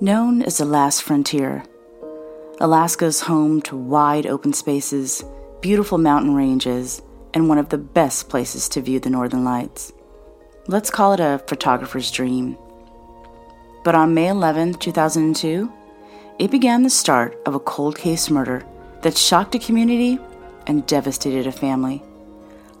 [0.00, 1.64] Known as the last frontier,
[2.60, 5.24] Alaska is home to wide open spaces,
[5.60, 7.02] beautiful mountain ranges,
[7.34, 9.92] and one of the best places to view the northern lights.
[10.68, 12.56] Let's call it a photographer's dream.
[13.84, 15.72] But on May 11, 2002,
[16.38, 18.64] it began the start of a cold case murder
[19.02, 20.18] that shocked a community
[20.66, 22.02] and devastated a family.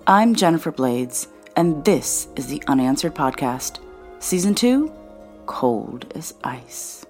[0.06, 3.80] I'm Jennifer Blades, and this is the Unanswered Podcast,
[4.20, 4.97] Season 2
[5.48, 7.04] Cold as Ice.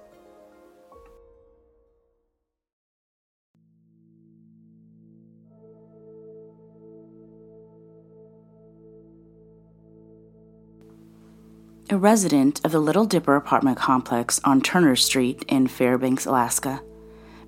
[11.91, 16.81] A resident of the Little Dipper apartment complex on Turner Street in Fairbanks, Alaska,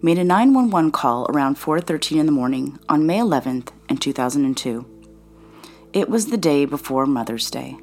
[0.01, 4.85] made a 911 call around 4:13 in the morning on May 11th in 2002.
[5.93, 7.77] It was the day before Mother's Day.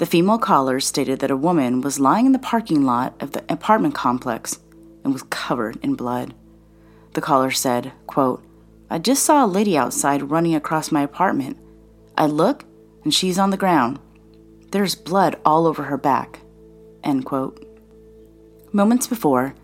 [0.00, 3.44] The female caller stated that a woman was lying in the parking lot of the
[3.50, 4.58] apartment complex
[5.04, 6.32] and was covered in blood.
[7.12, 8.42] The caller said, quote,
[8.88, 11.58] I just saw a lady outside running across my apartment.
[12.16, 12.64] I look
[13.04, 13.98] and she's on the ground.
[14.70, 16.40] There's blood all over her back.
[17.04, 17.62] End quote.
[18.72, 19.54] Moments before,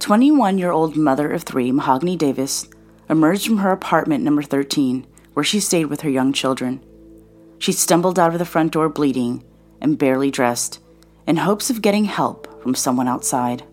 [0.00, 2.68] 21 year old mother of three, Mahogany Davis,
[3.08, 6.84] emerged from her apartment number 13, where she stayed with her young children.
[7.56, 9.42] She stumbled out of the front door bleeding
[9.80, 10.80] and barely dressed,
[11.26, 13.64] in hopes of getting help from someone outside.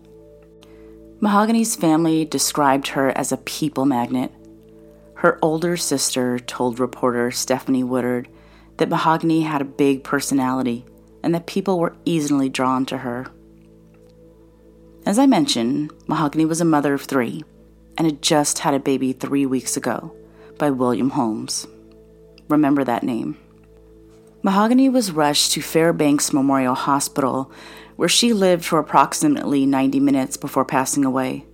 [1.20, 4.32] Mahogany's family described her as a people magnet.
[5.14, 8.28] Her older sister told reporter Stephanie Woodard
[8.76, 10.84] that Mahogany had a big personality
[11.22, 13.26] and that people were easily drawn to her.
[15.06, 17.44] As I mentioned, Mahogany was a mother of three
[17.96, 20.14] and had just had a baby three weeks ago
[20.58, 21.66] by William Holmes.
[22.48, 23.38] Remember that name.
[24.44, 27.50] Mahogany was rushed to Fairbanks Memorial Hospital,
[27.96, 31.46] where she lived for approximately 90 minutes before passing away.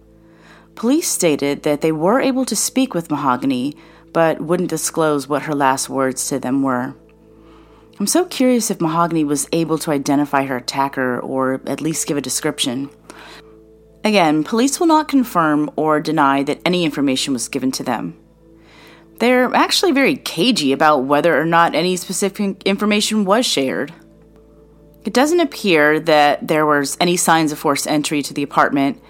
[0.75, 3.77] Police stated that they were able to speak with Mahogany,
[4.13, 6.97] but wouldn't disclose what her last words to them were.
[8.01, 12.17] I'm so curious if Mahogany was able to identify her attacker or at least give
[12.17, 12.91] a description.
[14.03, 18.20] Again, police will not confirm or deny that any information was given to them.
[19.21, 23.93] They're actually very cagey about whether or not any specific information was shared.
[25.05, 29.01] It doesn't appear that there was any signs of forced entry to the apartment,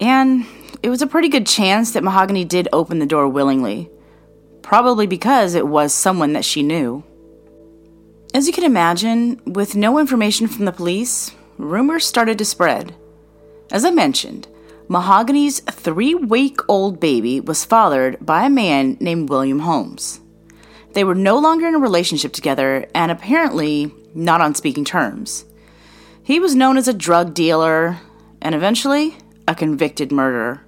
[0.00, 0.44] and
[0.82, 3.90] it was a pretty good chance that Mahogany did open the door willingly,
[4.60, 7.02] probably because it was someone that she knew.
[8.34, 12.94] As you can imagine, with no information from the police, rumors started to spread.
[13.72, 14.46] As I mentioned,
[14.90, 20.20] Mahogany's three week old baby was fathered by a man named William Holmes.
[20.94, 25.44] They were no longer in a relationship together and apparently not on speaking terms.
[26.22, 27.98] He was known as a drug dealer
[28.40, 30.62] and eventually a convicted murderer.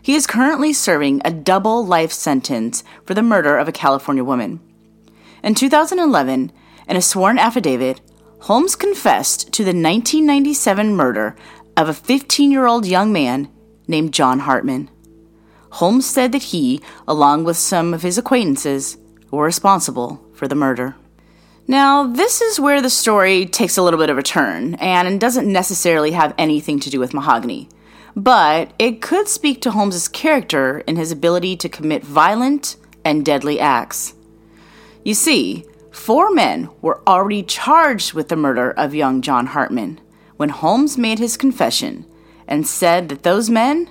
[0.00, 4.60] He is currently serving a double life sentence for the murder of a California woman.
[5.44, 6.50] In 2011,
[6.88, 8.00] in a sworn affidavit,
[8.44, 11.36] Holmes confessed to the 1997 murder
[11.76, 13.48] of a 15 year old young man
[13.86, 14.90] named John Hartman.
[15.72, 18.96] Holmes said that he, along with some of his acquaintances,
[19.30, 20.96] were responsible for the murder.
[21.66, 25.50] Now, this is where the story takes a little bit of a turn and doesn't
[25.50, 27.68] necessarily have anything to do with Mahogany,
[28.16, 33.60] but it could speak to Holmes's character and his ability to commit violent and deadly
[33.60, 34.14] acts.
[35.04, 40.00] You see, Four men were already charged with the murder of young John Hartman
[40.40, 42.06] when Holmes made his confession
[42.48, 43.90] and said that those men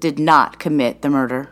[0.00, 1.48] did not commit the murder.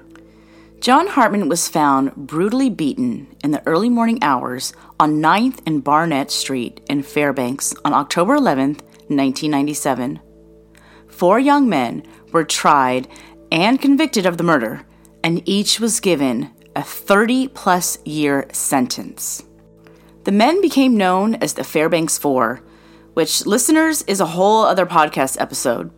[0.81, 6.33] John Hartman was found brutally beaten in the early morning hours on 9th and Barnett
[6.33, 8.71] Street in Fairbanks on October 11,
[9.07, 10.19] 1997.
[11.07, 13.07] Four young men were tried
[13.53, 14.85] and convicted of the murder,
[15.23, 19.45] and each was given a 30 plus year sentence.
[20.25, 22.61] The men became known as the Fairbanks Four,
[23.15, 25.91] which, listeners, is a whole other podcast episode.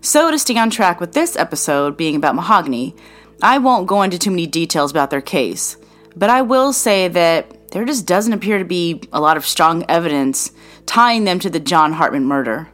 [0.00, 2.96] So, to stay on track with this episode being about Mahogany,
[3.42, 5.76] I won't go into too many details about their case,
[6.16, 9.84] but I will say that there just doesn't appear to be a lot of strong
[9.88, 10.52] evidence
[10.86, 12.68] tying them to the John Hartman murder.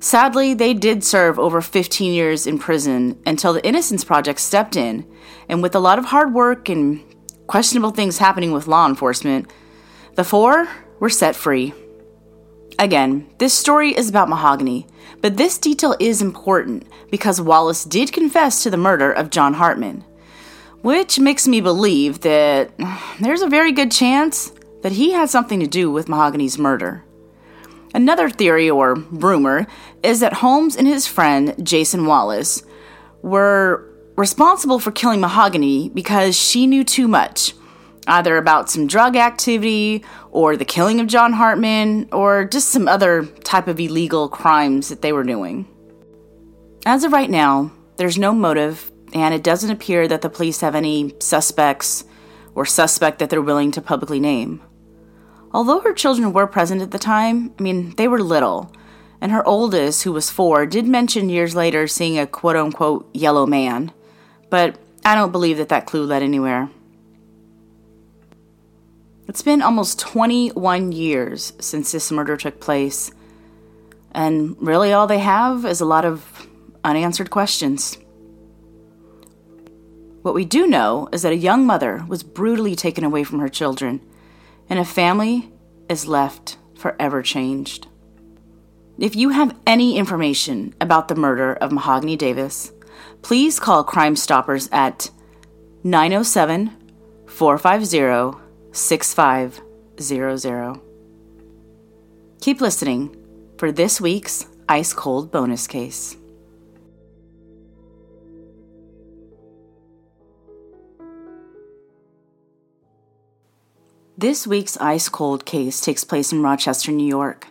[0.00, 5.06] Sadly, they did serve over 15 years in prison until the Innocence Project stepped in,
[5.48, 7.02] and with a lot of hard work and
[7.46, 9.50] questionable things happening with law enforcement,
[10.14, 10.68] the four
[11.00, 11.72] were set free.
[12.78, 14.86] Again, this story is about Mahogany,
[15.20, 20.04] but this detail is important because Wallace did confess to the murder of John Hartman,
[20.82, 22.70] which makes me believe that
[23.20, 24.52] there's a very good chance
[24.82, 27.02] that he had something to do with Mahogany's murder.
[27.94, 29.66] Another theory or rumor
[30.04, 32.62] is that Holmes and his friend Jason Wallace
[33.22, 33.84] were
[34.14, 37.54] responsible for killing Mahogany because she knew too much,
[38.08, 43.26] either about some drug activity or the killing of John Hartman or just some other
[43.44, 45.66] type of illegal crimes that they were doing.
[46.86, 50.74] As of right now, there's no motive, and it doesn't appear that the police have
[50.74, 52.04] any suspects
[52.54, 54.62] or suspect that they're willing to publicly name.
[55.52, 58.72] Although her children were present at the time, I mean, they were little,
[59.20, 63.46] and her oldest, who was four, did mention years later seeing a quote unquote yellow
[63.46, 63.92] man,
[64.50, 66.70] but I don't believe that that clue led anywhere.
[69.28, 73.10] It's been almost 21 years since this murder took place,
[74.12, 76.48] and really all they have is a lot of
[76.82, 77.98] unanswered questions.
[80.22, 83.50] What we do know is that a young mother was brutally taken away from her
[83.50, 84.00] children,
[84.70, 85.52] and a family
[85.90, 87.86] is left forever changed.
[88.98, 92.72] If you have any information about the murder of Mahogany Davis,
[93.20, 95.10] please call Crime Stoppers at
[95.84, 96.72] 907
[97.26, 100.80] 450 6500.
[102.40, 103.16] Keep listening
[103.58, 106.16] for this week's Ice Cold bonus case.
[114.18, 117.46] This week's ice cold case takes place in Rochester, New York.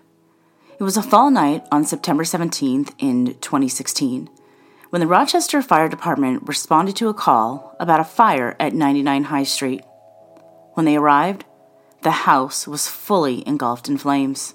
[0.78, 4.30] It was a fall night on September 17th in 2016
[4.90, 9.44] when the Rochester Fire Department responded to a call about a fire at 99 High
[9.44, 9.82] Street.
[10.78, 11.44] When they arrived,
[12.04, 14.54] the house was fully engulfed in flames.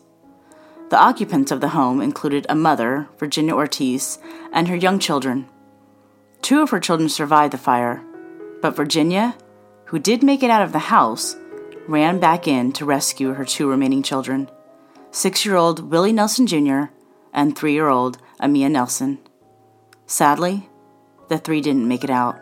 [0.90, 4.20] The occupants of the home included a mother, Virginia Ortiz,
[4.52, 5.48] and her young children.
[6.40, 8.04] Two of her children survived the fire,
[8.60, 9.36] but Virginia,
[9.86, 11.34] who did make it out of the house,
[11.88, 14.48] ran back in to rescue her two remaining children
[15.10, 16.82] six year old Willie Nelson Jr.
[17.32, 19.18] and three year old Amia Nelson.
[20.06, 20.68] Sadly,
[21.28, 22.38] the three didn't make it out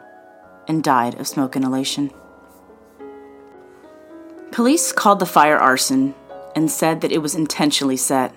[0.68, 2.10] and died of smoke inhalation.
[4.52, 6.14] Police called the fire arson
[6.56, 8.34] and said that it was intentionally set.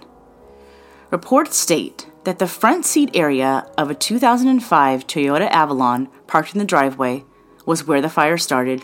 [1.09, 6.65] Reports state that the front seat area of a 2005 Toyota Avalon parked in the
[6.65, 7.23] driveway
[7.65, 8.83] was where the fire started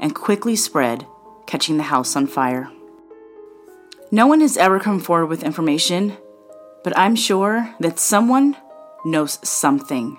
[0.00, 1.06] and quickly spread
[1.46, 2.70] catching the house on fire.
[4.10, 6.16] No one has ever come forward with information,
[6.84, 8.56] but I'm sure that someone
[9.04, 10.18] knows something.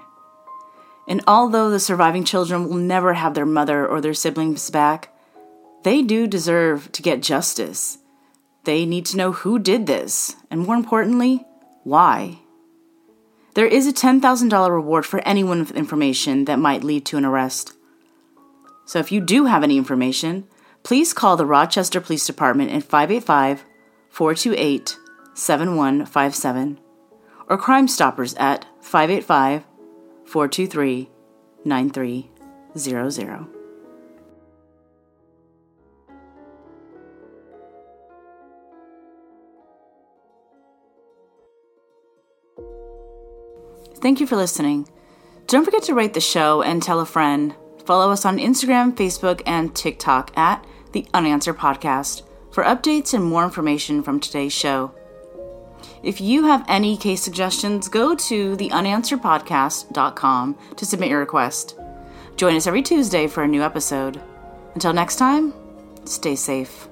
[1.08, 5.12] And although the surviving children will never have their mother or their siblings back,
[5.84, 7.98] they do deserve to get justice.
[8.66, 11.46] They need to know who did this, and more importantly,
[11.84, 12.40] why.
[13.56, 17.74] There is a $10,000 reward for anyone with information that might lead to an arrest.
[18.86, 20.48] So if you do have any information,
[20.84, 23.64] please call the Rochester Police Department at 585
[24.10, 24.98] 428
[25.34, 26.80] 7157
[27.48, 29.66] or Crime Stoppers at 585
[30.26, 31.10] 423
[31.66, 33.59] 9300.
[44.02, 44.88] Thank you for listening.
[45.48, 47.56] Don't forget to rate the show and tell a friend.
[47.86, 53.44] Follow us on Instagram, Facebook, and TikTok at The Unanswered Podcast for updates and more
[53.44, 54.94] information from today's show.
[56.04, 61.78] If you have any case suggestions, go to theunansweredpodcast.com to submit your request.
[62.38, 64.22] Join us every Tuesday for a new episode.
[64.76, 65.54] Until next time,
[66.06, 66.88] stay safe.